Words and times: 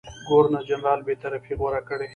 ګورنرجنرال 0.27 0.99
بېطرفي 1.07 1.53
غوره 1.59 1.81
کړي. 1.89 2.07